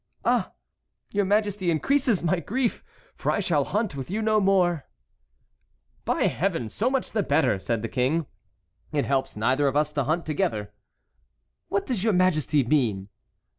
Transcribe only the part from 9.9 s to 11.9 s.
to hunt together." "What